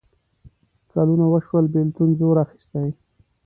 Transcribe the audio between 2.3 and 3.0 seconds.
اخیستی.